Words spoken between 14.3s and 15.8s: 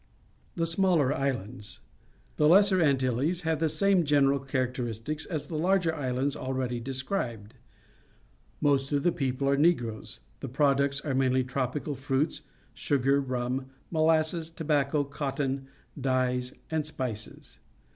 tobacco, cotton,